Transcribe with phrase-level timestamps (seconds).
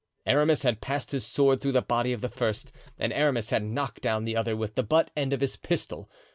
[0.25, 4.01] Aramis had passed his sword through the body of the first and Athos had knocked
[4.01, 6.09] down the other with the butt end of his pistol.